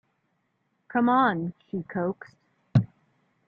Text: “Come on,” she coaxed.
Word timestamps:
“Come 0.87 1.09
on,” 1.09 1.53
she 1.69 1.83
coaxed. 1.83 2.35